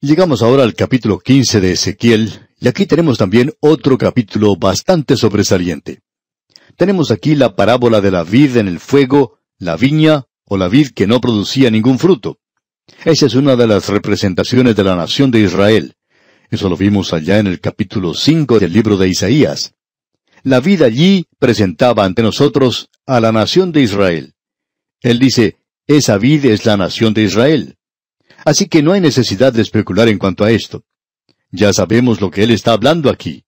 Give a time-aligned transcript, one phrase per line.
[0.00, 6.02] Llegamos ahora al capítulo 15 de Ezequiel, y aquí tenemos también otro capítulo bastante sobresaliente.
[6.76, 10.90] Tenemos aquí la parábola de la vid en el fuego, la viña o la vid
[10.90, 12.38] que no producía ningún fruto.
[13.04, 15.94] Esa es una de las representaciones de la nación de Israel.
[16.48, 19.74] Eso lo vimos allá en el capítulo 5 del libro de Isaías.
[20.44, 24.34] La vid allí presentaba ante nosotros a la nación de Israel.
[25.00, 25.56] Él dice,
[25.88, 27.77] esa vid es la nación de Israel.
[28.44, 30.84] Así que no hay necesidad de especular en cuanto a esto.
[31.50, 33.44] Ya sabemos lo que él está hablando aquí.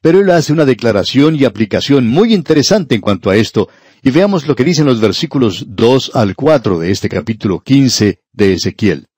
[0.00, 3.68] Pero él hace una declaración y aplicación muy interesante en cuanto a esto,
[4.02, 8.52] y veamos lo que dicen los versículos 2 al 4 de este capítulo 15 de
[8.52, 9.08] Ezequiel.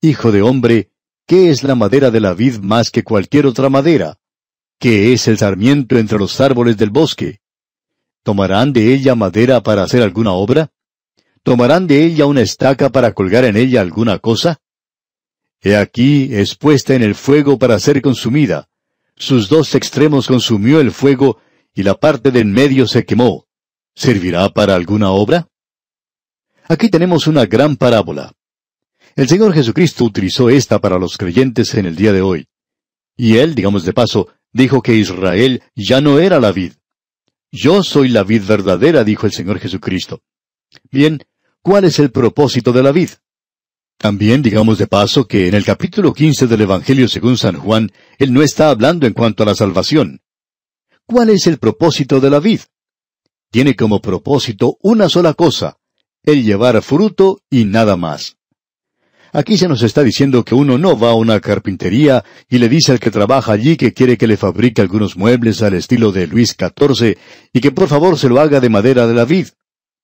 [0.00, 0.90] Hijo de hombre,
[1.26, 4.18] ¿qué es la madera de la vid más que cualquier otra madera?
[4.78, 7.40] ¿Qué es el sarmiento entre los árboles del bosque?
[8.22, 10.70] ¿Tomarán de ella madera para hacer alguna obra?
[11.46, 14.58] ¿Tomarán de ella una estaca para colgar en ella alguna cosa?
[15.62, 18.68] He aquí es puesta en el fuego para ser consumida.
[19.14, 21.38] Sus dos extremos consumió el fuego,
[21.72, 23.46] y la parte de en medio se quemó.
[23.94, 25.46] ¿Servirá para alguna obra?
[26.66, 28.32] Aquí tenemos una gran parábola.
[29.14, 32.48] El Señor Jesucristo utilizó esta para los creyentes en el día de hoy.
[33.16, 36.72] Y él, digamos de paso, dijo que Israel ya no era la vid.
[37.52, 40.22] Yo soy la vid verdadera, dijo el Señor Jesucristo.
[40.90, 41.22] Bien,
[41.66, 43.08] ¿Cuál es el propósito de la vid?
[43.98, 48.32] También digamos de paso que en el capítulo 15 del Evangelio según San Juan, él
[48.32, 50.20] no está hablando en cuanto a la salvación.
[51.06, 52.60] ¿Cuál es el propósito de la vid?
[53.50, 55.78] Tiene como propósito una sola cosa,
[56.22, 58.36] el llevar fruto y nada más.
[59.32, 62.92] Aquí se nos está diciendo que uno no va a una carpintería y le dice
[62.92, 66.56] al que trabaja allí que quiere que le fabrique algunos muebles al estilo de Luis
[66.56, 67.18] XIV
[67.52, 69.48] y que por favor se lo haga de madera de la vid.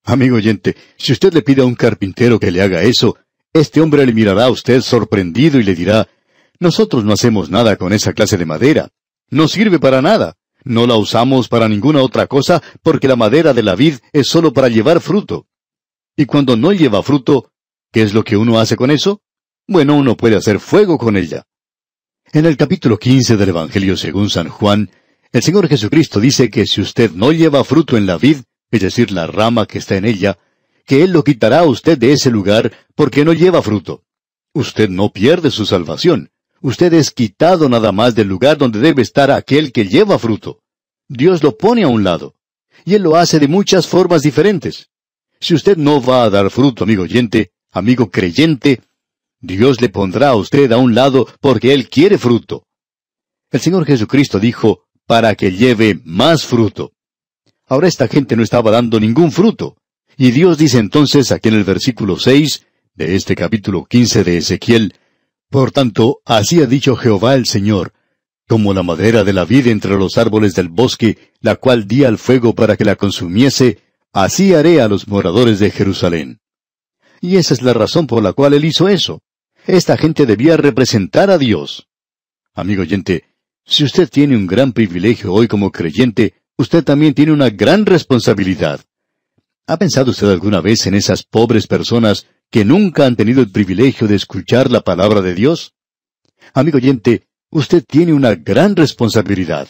[0.04, 3.16] Amigo oyente, si usted le pide a un carpintero que le haga eso,
[3.52, 6.08] este hombre le mirará a usted sorprendido y le dirá,
[6.58, 8.88] nosotros no hacemos nada con esa clase de madera.
[9.30, 10.36] No sirve para nada.
[10.64, 14.52] No la usamos para ninguna otra cosa porque la madera de la vid es solo
[14.52, 15.46] para llevar fruto.
[16.16, 17.50] Y cuando no lleva fruto,
[17.90, 19.22] ¿qué es lo que uno hace con eso?
[19.66, 21.44] Bueno, uno puede hacer fuego con ella.
[22.32, 24.90] En el capítulo 15 del Evangelio según San Juan,
[25.32, 28.38] el Señor Jesucristo dice que si usted no lleva fruto en la vid,
[28.72, 30.38] es decir, la rama que está en ella,
[30.84, 34.02] que Él lo quitará a usted de ese lugar porque no lleva fruto.
[34.54, 36.30] Usted no pierde su salvación.
[36.60, 40.60] Usted es quitado nada más del lugar donde debe estar aquel que lleva fruto.
[41.08, 42.34] Dios lo pone a un lado.
[42.84, 44.88] Y Él lo hace de muchas formas diferentes.
[45.38, 48.80] Si usted no va a dar fruto, amigo oyente, amigo creyente,
[49.40, 52.64] Dios le pondrá a usted a un lado porque Él quiere fruto.
[53.50, 56.92] El Señor Jesucristo dijo, para que lleve más fruto.
[57.72, 59.78] Ahora esta gente no estaba dando ningún fruto.
[60.18, 64.94] Y Dios dice entonces aquí en el versículo seis de este capítulo quince de Ezequiel,
[65.48, 67.94] Por tanto, así ha dicho Jehová el Señor,
[68.46, 72.18] como la madera de la vid entre los árboles del bosque, la cual di al
[72.18, 73.78] fuego para que la consumiese,
[74.12, 76.40] así haré a los moradores de Jerusalén.
[77.22, 79.22] Y esa es la razón por la cual él hizo eso.
[79.66, 81.88] Esta gente debía representar a Dios.
[82.52, 83.24] Amigo oyente,
[83.64, 88.80] si usted tiene un gran privilegio hoy como creyente, usted también tiene una gran responsabilidad.
[89.66, 94.08] ¿Ha pensado usted alguna vez en esas pobres personas que nunca han tenido el privilegio
[94.08, 95.74] de escuchar la palabra de Dios?
[96.52, 99.68] Amigo oyente, usted tiene una gran responsabilidad.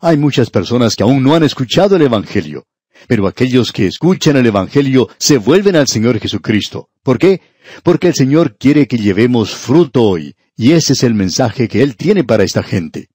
[0.00, 2.66] Hay muchas personas que aún no han escuchado el Evangelio,
[3.06, 6.88] pero aquellos que escuchan el Evangelio se vuelven al Señor Jesucristo.
[7.02, 7.40] ¿Por qué?
[7.82, 11.96] Porque el Señor quiere que llevemos fruto hoy, y ese es el mensaje que Él
[11.96, 13.08] tiene para esta gente.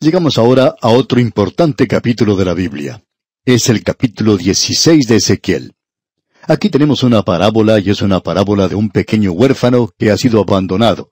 [0.00, 3.02] Llegamos ahora a otro importante capítulo de la Biblia.
[3.44, 5.72] Es el capítulo 16 de Ezequiel.
[6.46, 10.40] Aquí tenemos una parábola y es una parábola de un pequeño huérfano que ha sido
[10.40, 11.10] abandonado.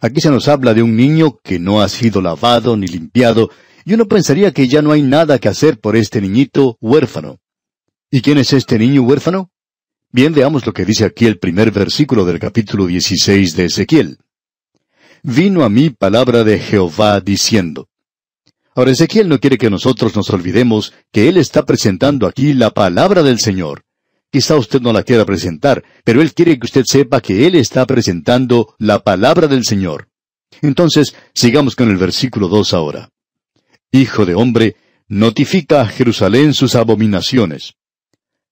[0.00, 3.50] Aquí se nos habla de un niño que no ha sido lavado ni limpiado,
[3.84, 7.38] y uno pensaría que ya no hay nada que hacer por este niñito huérfano.
[8.10, 9.50] ¿Y quién es este niño huérfano?
[10.10, 14.16] Bien, veamos lo que dice aquí el primer versículo del capítulo 16 de Ezequiel.
[15.22, 17.90] Vino a mí palabra de Jehová diciendo,
[18.74, 23.22] Ahora Ezequiel no quiere que nosotros nos olvidemos que él está presentando aquí la palabra
[23.22, 23.84] del Señor.
[24.30, 27.86] Quizá usted no la quiera presentar, pero él quiere que usted sepa que él está
[27.86, 30.08] presentando la palabra del Señor.
[30.62, 33.10] Entonces, sigamos con el versículo 2 ahora.
[33.90, 34.76] Hijo de hombre,
[35.06, 37.74] notifica a Jerusalén sus abominaciones.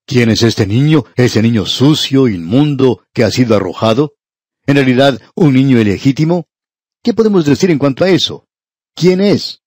[0.04, 4.14] ¿Quién es este niño, ese niño sucio, inmundo, que ha sido arrojado?
[4.66, 6.46] ¿En realidad un niño ilegítimo?
[7.02, 8.44] ¿Qué podemos decir en cuanto a eso?
[8.94, 9.62] ¿Quién es?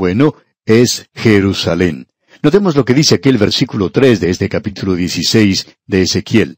[0.00, 2.06] Bueno, es Jerusalén.
[2.42, 6.56] Notemos lo que dice aquí el versículo tres de este capítulo dieciséis de Ezequiel.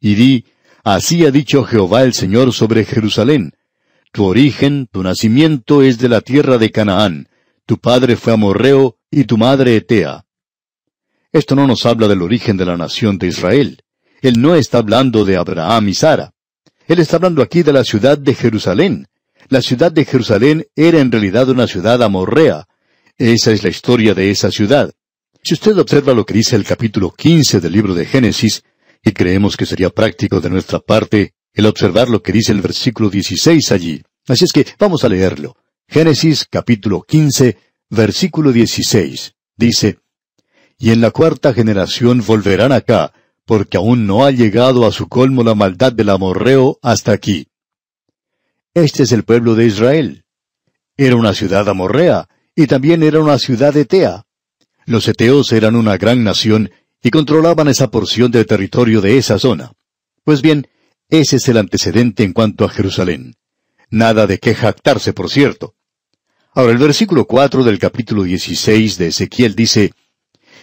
[0.00, 0.44] Y di,
[0.84, 3.54] Así ha dicho Jehová el Señor sobre Jerusalén.
[4.12, 7.28] Tu origen, tu nacimiento es de la tierra de Canaán.
[7.66, 10.24] Tu padre fue amorreo y tu madre Etea.
[11.32, 13.82] Esto no nos habla del origen de la nación de Israel.
[14.22, 16.32] Él no está hablando de Abraham y Sara.
[16.86, 19.08] Él está hablando aquí de la ciudad de Jerusalén.
[19.48, 22.66] La ciudad de Jerusalén era en realidad una ciudad amorrea.
[23.18, 24.92] Esa es la historia de esa ciudad.
[25.42, 28.62] Si usted observa lo que dice el capítulo 15 del libro de Génesis,
[29.04, 33.10] y creemos que sería práctico de nuestra parte el observar lo que dice el versículo
[33.10, 34.02] 16 allí.
[34.26, 35.56] Así es que vamos a leerlo.
[35.86, 37.58] Génesis capítulo 15,
[37.90, 39.34] versículo 16.
[39.56, 39.98] Dice,
[40.78, 43.12] Y en la cuarta generación volverán acá,
[43.44, 47.48] porque aún no ha llegado a su colmo la maldad del amorreo hasta aquí.
[48.74, 50.24] Este es el pueblo de Israel.
[50.96, 54.26] Era una ciudad amorrea, y también era una ciudad etea.
[54.84, 59.72] Los eteos eran una gran nación y controlaban esa porción del territorio de esa zona.
[60.24, 60.66] Pues bien,
[61.08, 63.36] ese es el antecedente en cuanto a Jerusalén.
[63.90, 65.76] Nada de qué jactarse, por cierto.
[66.52, 69.92] Ahora el versículo cuatro del capítulo dieciséis de Ezequiel dice,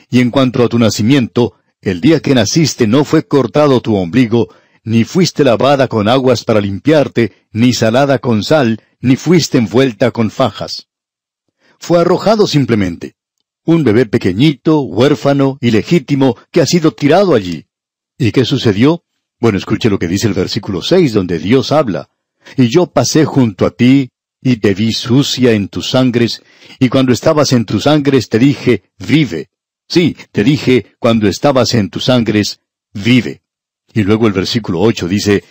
[0.09, 4.53] Y en cuanto a tu nacimiento, el día que naciste no fue cortado tu ombligo,
[4.83, 10.31] ni fuiste lavada con aguas para limpiarte, ni salada con sal, ni fuiste envuelta con
[10.31, 10.87] fajas.
[11.79, 13.15] Fue arrojado simplemente.
[13.65, 17.65] Un bebé pequeñito, huérfano, ilegítimo, que ha sido tirado allí.
[18.17, 19.03] ¿Y qué sucedió?
[19.39, 22.09] Bueno, escuche lo que dice el versículo seis, donde Dios habla.
[22.57, 24.09] Y yo pasé junto a ti,
[24.41, 26.41] y te vi sucia en tus sangres,
[26.79, 29.49] y cuando estabas en tus sangres te dije, vive.
[29.87, 32.59] Sí, te dije, cuando estabas en tus sangres,
[32.93, 33.40] vive.
[33.93, 35.43] Y luego el versículo ocho dice,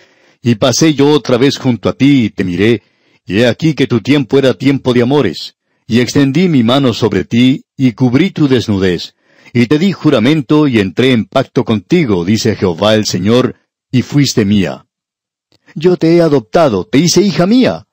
[0.42, 2.82] Y pasé yo otra vez junto a ti y te miré,
[3.26, 5.56] y he aquí que tu tiempo era tiempo de amores,
[5.86, 9.14] y extendí mi mano sobre ti, y cubrí tu desnudez,
[9.52, 13.56] y te di juramento y entré en pacto contigo, dice Jehová el Señor,
[13.90, 14.86] y fuiste mía.
[15.74, 17.86] Yo te he adoptado, te hice hija mía.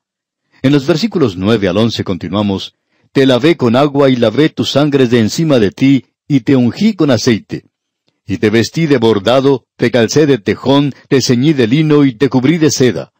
[0.61, 2.73] En los versículos nueve al once continuamos,
[3.11, 6.93] Te lavé con agua y lavé tus sangres de encima de ti, y te ungí
[6.93, 7.65] con aceite.
[8.27, 12.27] Y te vestí de bordado, te calcé de tejón, te ceñí de lino y te
[12.27, 13.13] cubrí de seda.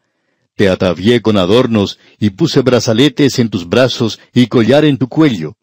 [0.54, 5.56] Te atavié con adornos y puse brazaletes en tus brazos y collar en tu cuello.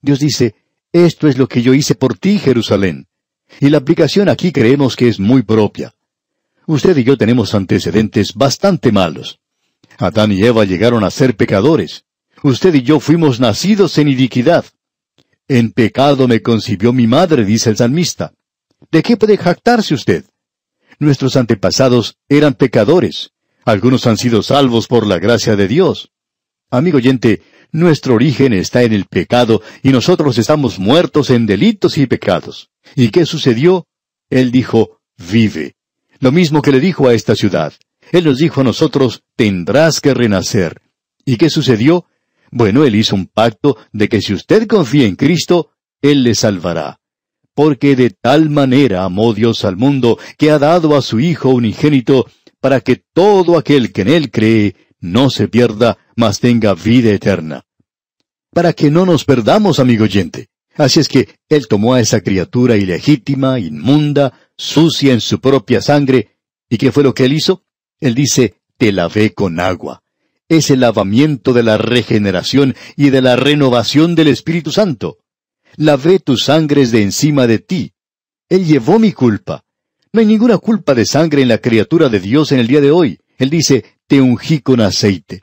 [0.00, 0.54] Dios dice,
[0.92, 3.08] esto es lo que yo hice por ti, Jerusalén.
[3.60, 5.92] Y la aplicación aquí creemos que es muy propia.
[6.66, 9.40] Usted y yo tenemos antecedentes bastante malos.
[9.96, 12.04] Adán y Eva llegaron a ser pecadores.
[12.42, 14.64] Usted y yo fuimos nacidos en iniquidad.
[15.48, 18.34] En pecado me concibió mi madre, dice el salmista.
[18.90, 20.24] ¿De qué puede jactarse usted?
[20.98, 23.32] Nuestros antepasados eran pecadores.
[23.64, 26.10] Algunos han sido salvos por la gracia de Dios.
[26.70, 32.06] Amigo oyente, nuestro origen está en el pecado y nosotros estamos muertos en delitos y
[32.06, 32.70] pecados.
[32.94, 33.86] ¿Y qué sucedió?
[34.30, 35.76] Él dijo, vive.
[36.20, 37.74] Lo mismo que le dijo a esta ciudad.
[38.10, 40.80] Él nos dijo a nosotros, tendrás que renacer.
[41.24, 42.06] ¿Y qué sucedió?
[42.50, 47.00] Bueno, Él hizo un pacto de que si usted confía en Cristo, Él le salvará.
[47.58, 52.30] Porque de tal manera amó Dios al mundo que ha dado a su Hijo unigénito
[52.60, 57.64] para que todo aquel que en Él cree no se pierda, mas tenga vida eterna.
[58.52, 60.50] Para que no nos perdamos, amigo oyente.
[60.76, 66.36] Así es que Él tomó a esa criatura ilegítima, inmunda, sucia en su propia sangre,
[66.70, 67.64] ¿y qué fue lo que Él hizo?
[67.98, 70.04] Él dice, te lavé con agua
[70.48, 75.18] es el lavamiento de la regeneración y de la renovación del Espíritu Santo.
[75.76, 77.92] Lavé tus sangres de encima de ti.
[78.48, 79.64] Él llevó mi culpa.
[80.12, 82.90] No hay ninguna culpa de sangre en la criatura de Dios en el día de
[82.90, 83.18] hoy.
[83.36, 85.42] Él dice, te ungí con aceite.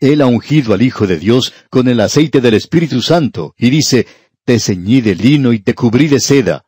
[0.00, 4.06] Él ha ungido al Hijo de Dios con el aceite del Espíritu Santo, y dice,
[4.44, 6.64] te ceñí de lino y te cubrí de seda.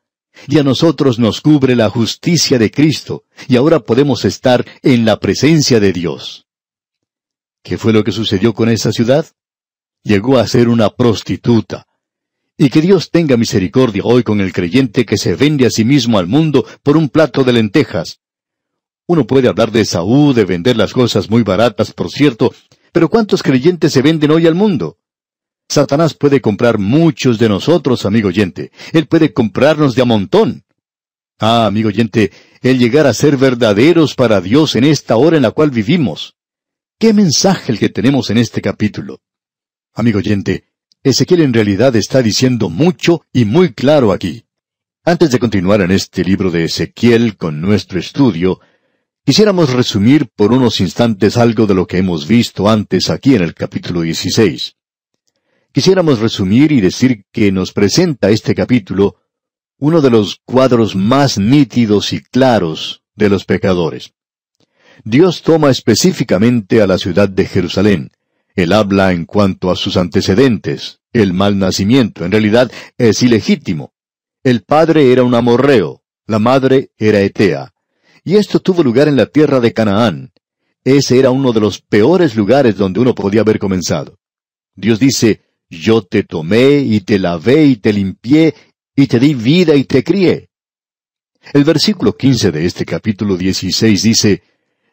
[0.47, 5.19] Y a nosotros nos cubre la justicia de Cristo, y ahora podemos estar en la
[5.19, 6.47] presencia de Dios.
[7.63, 9.27] ¿Qué fue lo que sucedió con esa ciudad?
[10.03, 11.87] Llegó a ser una prostituta.
[12.57, 16.19] Y que Dios tenga misericordia hoy con el creyente que se vende a sí mismo
[16.19, 18.21] al mundo por un plato de lentejas.
[19.07, 22.55] Uno puede hablar de Saúl, de vender las cosas muy baratas, por cierto,
[22.93, 24.99] pero ¿cuántos creyentes se venden hoy al mundo?
[25.69, 28.71] Satanás puede comprar muchos de nosotros, amigo oyente.
[28.93, 30.65] Él puede comprarnos de a montón.
[31.41, 32.31] Ah, amigo oyente,
[32.63, 36.37] el llegar a ser verdaderos para Dios en esta hora en la cual vivimos.
[36.99, 39.21] ¿Qué mensaje el que tenemos en este capítulo?
[39.93, 40.74] Amigo oyente,
[41.05, 44.47] Ezequiel en realidad está diciendo mucho y muy claro aquí.
[45.05, 48.59] Antes de continuar en este libro de Ezequiel con nuestro estudio,
[49.23, 53.53] quisiéramos resumir por unos instantes algo de lo que hemos visto antes aquí en el
[53.53, 54.77] capítulo 16.
[55.73, 59.17] Quisiéramos resumir y decir que nos presenta este capítulo
[59.79, 64.15] uno de los cuadros más nítidos y claros de los pecadores.
[65.05, 68.11] Dios toma específicamente a la ciudad de Jerusalén.
[68.55, 71.01] Él habla en cuanto a sus antecedentes.
[71.13, 73.93] El mal nacimiento, en realidad, es ilegítimo.
[74.43, 77.73] El padre era un amorreo, la madre era Etea.
[78.25, 80.33] Y esto tuvo lugar en la tierra de Canaán.
[80.85, 84.19] Ese era uno de los peores lugares donde uno podía haber comenzado.
[84.75, 88.55] Dios dice, yo te tomé y te lavé y te limpié
[88.95, 90.51] y te di vida y te crié.
[91.53, 94.43] El versículo 15 de este capítulo 16 dice,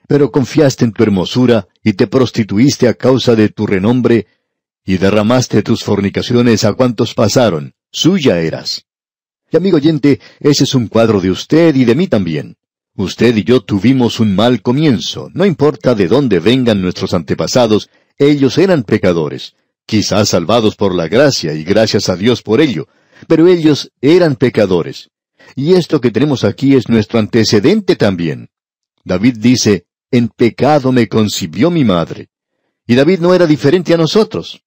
[0.08, 4.27] Pero confiaste en tu hermosura y te prostituiste a causa de tu renombre
[4.86, 8.86] y derramaste tus fornicaciones a cuantos pasaron, suya eras.
[9.51, 12.58] Y amigo oyente, ese es un cuadro de usted y de mí también.
[12.96, 18.58] Usted y yo tuvimos un mal comienzo, no importa de dónde vengan nuestros antepasados, ellos
[18.58, 19.55] eran pecadores,
[19.86, 22.88] quizás salvados por la gracia y gracias a Dios por ello,
[23.27, 25.10] pero ellos eran pecadores.
[25.55, 28.50] Y esto que tenemos aquí es nuestro antecedente también.
[29.03, 32.29] David dice, en pecado me concibió mi madre.
[32.85, 34.63] Y David no era diferente a nosotros.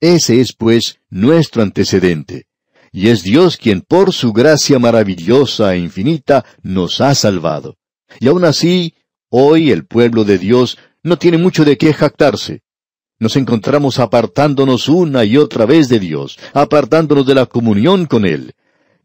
[0.00, 2.46] Ese es, pues, nuestro antecedente.
[2.90, 7.76] Y es Dios quien por su gracia maravillosa e infinita nos ha salvado.
[8.18, 8.94] Y aun así,
[9.28, 12.62] hoy el pueblo de Dios no tiene mucho de qué jactarse.
[13.18, 18.54] Nos encontramos apartándonos una y otra vez de Dios, apartándonos de la comunión con Él.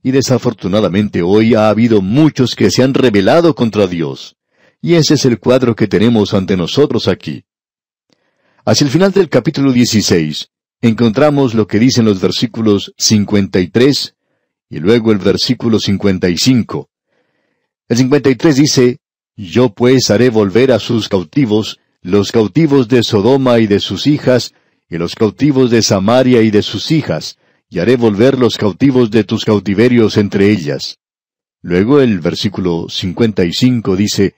[0.03, 4.35] Y desafortunadamente hoy ha habido muchos que se han rebelado contra Dios.
[4.85, 7.45] Y ese es el cuadro que tenemos ante nosotros aquí.
[8.65, 10.49] Hacia el final del capítulo 16,
[10.81, 14.15] encontramos lo que dicen los versículos 53
[14.69, 16.89] y luego el versículo 55.
[17.87, 18.97] El 53 dice,
[19.37, 24.53] Yo pues haré volver a sus cautivos, los cautivos de Sodoma y de sus hijas,
[24.89, 27.37] y los cautivos de Samaria y de sus hijas,
[27.69, 30.97] y haré volver los cautivos de tus cautiverios entre ellas.
[31.61, 34.35] Luego el versículo 55 dice,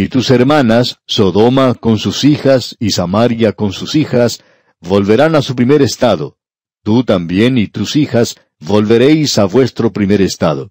[0.00, 4.44] Y tus hermanas, Sodoma con sus hijas y Samaria con sus hijas,
[4.80, 6.38] volverán a su primer estado.
[6.84, 10.70] Tú también y tus hijas volveréis a vuestro primer estado.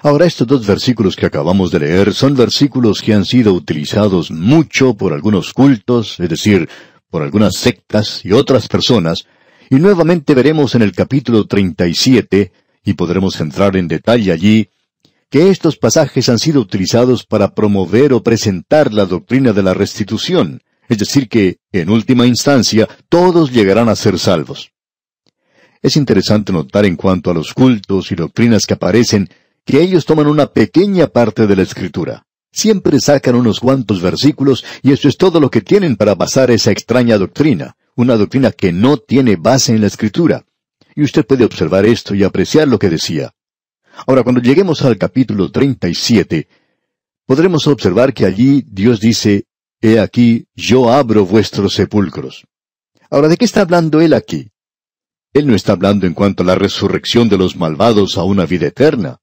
[0.00, 4.94] Ahora estos dos versículos que acabamos de leer son versículos que han sido utilizados mucho
[4.94, 6.66] por algunos cultos, es decir,
[7.10, 9.26] por algunas sectas y otras personas,
[9.68, 12.52] y nuevamente veremos en el capítulo 37,
[12.86, 14.70] y podremos entrar en detalle allí,
[15.34, 20.62] que estos pasajes han sido utilizados para promover o presentar la doctrina de la restitución,
[20.88, 24.70] es decir, que, en última instancia, todos llegarán a ser salvos.
[25.82, 29.28] Es interesante notar en cuanto a los cultos y doctrinas que aparecen,
[29.64, 32.26] que ellos toman una pequeña parte de la escritura.
[32.52, 36.70] Siempre sacan unos cuantos versículos y eso es todo lo que tienen para basar esa
[36.70, 40.44] extraña doctrina, una doctrina que no tiene base en la escritura.
[40.94, 43.34] Y usted puede observar esto y apreciar lo que decía.
[44.06, 46.48] Ahora, cuando lleguemos al capítulo 37,
[47.26, 49.44] podremos observar que allí Dios dice,
[49.80, 52.46] He aquí, yo abro vuestros sepulcros.
[53.10, 54.50] Ahora, ¿de qué está hablando él aquí?
[55.32, 58.66] Él no está hablando en cuanto a la resurrección de los malvados a una vida
[58.68, 59.18] eterna.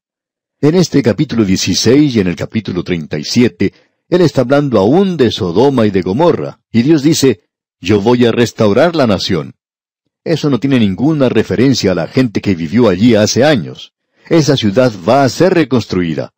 [0.60, 3.74] En este capítulo 16 y en el capítulo 37,
[4.10, 7.50] él está hablando aún de Sodoma y de Gomorra, y Dios dice,
[7.80, 9.56] yo voy a restaurar la nación.
[10.24, 13.94] Eso no tiene ninguna referencia a la gente que vivió allí hace años.
[14.30, 16.34] Esa ciudad va a ser reconstruida.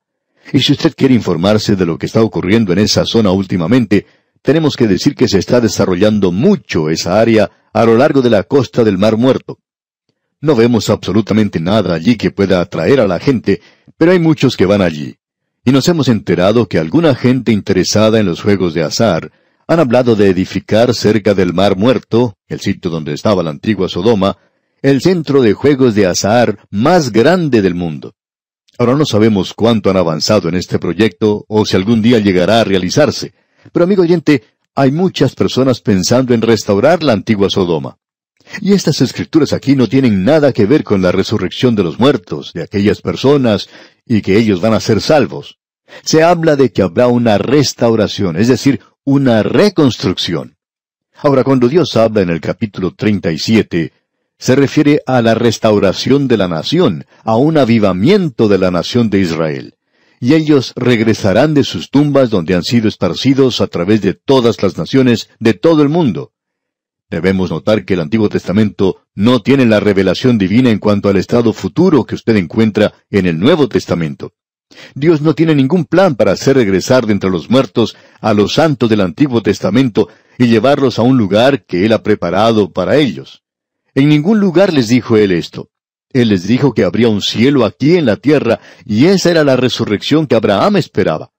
[0.52, 4.06] Y si usted quiere informarse de lo que está ocurriendo en esa zona últimamente,
[4.42, 8.44] tenemos que decir que se está desarrollando mucho esa área a lo largo de la
[8.44, 9.60] costa del Mar Muerto.
[10.42, 13.62] No vemos absolutamente nada allí que pueda atraer a la gente,
[13.98, 15.16] pero hay muchos que van allí.
[15.64, 19.32] Y nos hemos enterado que alguna gente interesada en los juegos de azar
[19.66, 24.38] han hablado de edificar cerca del Mar Muerto, el sitio donde estaba la antigua Sodoma,
[24.84, 28.14] el centro de juegos de azar más grande del mundo.
[28.78, 32.64] Ahora no sabemos cuánto han avanzado en este proyecto o si algún día llegará a
[32.66, 33.34] realizarse.
[33.72, 34.44] Pero amigo oyente,
[34.76, 37.98] hay muchas personas pensando en restaurar la antigua Sodoma.
[38.60, 42.52] Y estas escrituras aquí no tienen nada que ver con la resurrección de los muertos,
[42.54, 43.70] de aquellas personas,
[44.06, 45.60] y que ellos van a ser salvos.
[46.04, 50.58] Se habla de que habrá una restauración, es decir, una reconstrucción.
[51.22, 53.94] Ahora, cuando Dios habla en el capítulo 37
[54.38, 59.20] se refiere a la restauración de la nación, a un avivamiento de la nación de
[59.20, 59.76] Israel.
[60.20, 64.78] Y ellos regresarán de sus tumbas donde han sido esparcidos a través de todas las
[64.78, 66.34] naciones de todo el mundo.
[67.10, 71.54] Debemos notar que el Antiguo Testamento no tiene la revelación divina en cuanto al estado
[71.54, 74.34] futuro que usted encuentra en el Nuevo Testamento.
[74.96, 78.90] Dios no tiene ningún plan para hacer regresar de entre los muertos a los santos
[78.90, 80.08] del Antiguo Testamento
[80.40, 83.43] y llevarlos a un lugar que Él ha preparado para ellos.
[83.96, 85.70] En ningún lugar les dijo él esto.
[86.12, 89.56] Él les dijo que habría un cielo aquí en la tierra, y esa era la
[89.56, 91.32] resurrección que Abraham esperaba.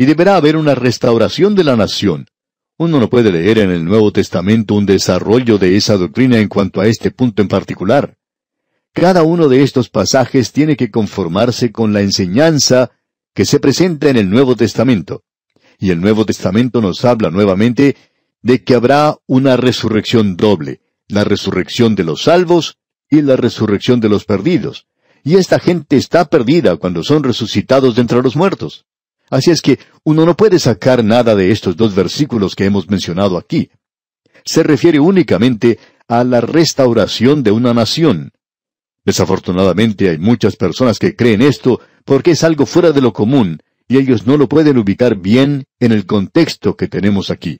[0.00, 2.28] y deberá haber una restauración de la nación.
[2.76, 6.80] Uno no puede leer en el Nuevo Testamento un desarrollo de esa doctrina en cuanto
[6.80, 8.16] a este punto en particular.
[8.92, 12.92] Cada uno de estos pasajes tiene que conformarse con la enseñanza
[13.34, 15.24] que se presenta en el Nuevo Testamento.
[15.80, 17.96] Y el Nuevo Testamento nos habla nuevamente
[18.40, 22.76] de que habrá una resurrección doble, la resurrección de los salvos
[23.10, 24.86] y la resurrección de los perdidos.
[25.24, 28.84] Y esta gente está perdida cuando son resucitados de entre los muertos.
[29.30, 33.36] Así es que uno no puede sacar nada de estos dos versículos que hemos mencionado
[33.36, 33.70] aquí.
[34.44, 38.32] Se refiere únicamente a la restauración de una nación.
[39.04, 43.98] Desafortunadamente hay muchas personas que creen esto porque es algo fuera de lo común y
[43.98, 47.58] ellos no lo pueden ubicar bien en el contexto que tenemos aquí.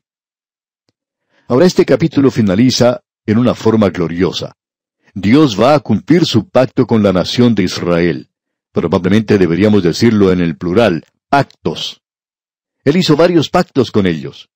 [1.46, 4.56] Ahora este capítulo finaliza en una forma gloriosa.
[5.14, 8.30] Dios va a cumplir su pacto con la nación de Israel.
[8.72, 12.00] Probablemente deberíamos decirlo en el plural, pactos.
[12.84, 14.48] Él hizo varios pactos con ellos.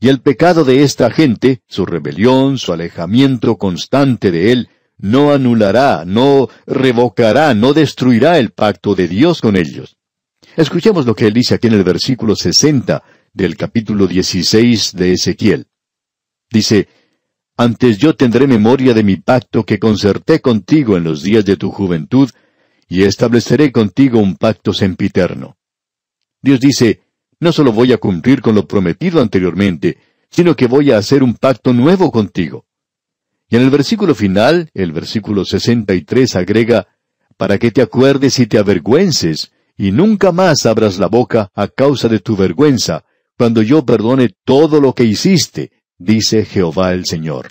[0.00, 6.04] Y el pecado de esta gente, su rebelión, su alejamiento constante de Él, no anulará,
[6.06, 9.98] no revocará, no destruirá el pacto de Dios con ellos.
[10.56, 13.02] Escuchemos lo que Él dice aquí en el versículo 60
[13.34, 15.66] del capítulo 16 de Ezequiel.
[16.50, 16.88] Dice,
[17.58, 21.70] Antes yo tendré memoria de mi pacto que concerté contigo en los días de tu
[21.70, 22.30] juventud,
[22.88, 25.56] y estableceré contigo un pacto sempiterno.
[26.42, 27.00] Dios dice,
[27.40, 29.98] no solo voy a cumplir con lo prometido anteriormente,
[30.30, 32.66] sino que voy a hacer un pacto nuevo contigo.
[33.48, 36.86] Y en el versículo final, el versículo 63 agrega,
[37.36, 42.08] para que te acuerdes y te avergüences, y nunca más abras la boca a causa
[42.08, 43.04] de tu vergüenza,
[43.36, 47.50] cuando yo perdone todo lo que hiciste, dice Jehová el Señor.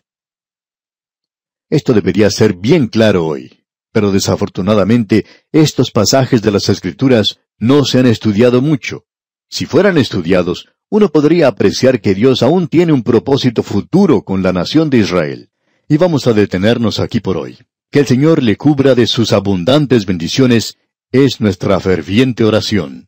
[1.70, 8.00] Esto debería ser bien claro hoy, pero desafortunadamente estos pasajes de las Escrituras no se
[8.00, 9.06] han estudiado mucho.
[9.50, 14.54] Si fueran estudiados, uno podría apreciar que Dios aún tiene un propósito futuro con la
[14.54, 15.50] nación de Israel.
[15.88, 17.58] Y vamos a detenernos aquí por hoy.
[17.92, 20.78] Que el Señor le cubra de sus abundantes bendiciones
[21.12, 23.08] es nuestra ferviente oración.